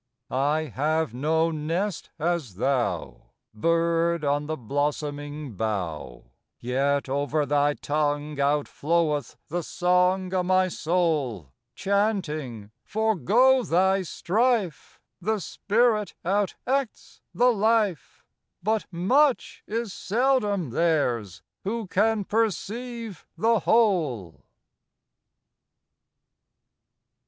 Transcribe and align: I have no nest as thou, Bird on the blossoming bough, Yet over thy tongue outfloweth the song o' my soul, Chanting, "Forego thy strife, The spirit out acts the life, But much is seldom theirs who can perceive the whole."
I 0.31 0.61
have 0.63 1.13
no 1.13 1.51
nest 1.51 2.09
as 2.17 2.55
thou, 2.55 3.25
Bird 3.53 4.25
on 4.25 4.47
the 4.47 4.57
blossoming 4.57 5.53
bough, 5.53 6.31
Yet 6.59 7.07
over 7.07 7.45
thy 7.45 7.75
tongue 7.75 8.35
outfloweth 8.37 9.35
the 9.49 9.61
song 9.61 10.33
o' 10.33 10.41
my 10.41 10.69
soul, 10.69 11.51
Chanting, 11.75 12.71
"Forego 12.83 13.61
thy 13.61 14.01
strife, 14.01 14.99
The 15.21 15.39
spirit 15.39 16.15
out 16.25 16.55
acts 16.65 17.21
the 17.31 17.51
life, 17.53 18.25
But 18.63 18.87
much 18.91 19.61
is 19.67 19.93
seldom 19.93 20.71
theirs 20.71 21.43
who 21.63 21.85
can 21.85 22.23
perceive 22.23 23.27
the 23.37 23.59
whole." 23.59 24.47